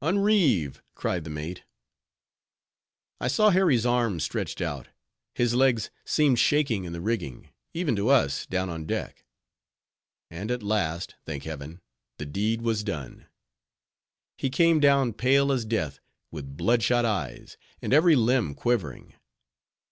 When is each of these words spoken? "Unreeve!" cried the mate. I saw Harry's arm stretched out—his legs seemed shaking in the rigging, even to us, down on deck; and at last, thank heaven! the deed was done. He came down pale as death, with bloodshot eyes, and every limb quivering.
"Unreeve!" 0.00 0.80
cried 0.94 1.24
the 1.24 1.28
mate. 1.30 1.64
I 3.20 3.26
saw 3.26 3.50
Harry's 3.50 3.84
arm 3.84 4.20
stretched 4.20 4.60
out—his 4.60 5.54
legs 5.56 5.90
seemed 6.04 6.38
shaking 6.38 6.84
in 6.84 6.92
the 6.92 7.00
rigging, 7.00 7.48
even 7.74 7.96
to 7.96 8.08
us, 8.08 8.46
down 8.46 8.70
on 8.70 8.86
deck; 8.86 9.24
and 10.30 10.52
at 10.52 10.62
last, 10.62 11.16
thank 11.26 11.42
heaven! 11.42 11.80
the 12.18 12.26
deed 12.26 12.62
was 12.62 12.84
done. 12.84 13.26
He 14.38 14.50
came 14.50 14.78
down 14.78 15.14
pale 15.14 15.50
as 15.50 15.64
death, 15.64 15.98
with 16.30 16.56
bloodshot 16.56 17.04
eyes, 17.04 17.56
and 17.82 17.92
every 17.92 18.14
limb 18.14 18.54
quivering. 18.54 19.14